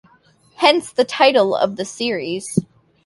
[0.55, 2.57] Hence the title of the series.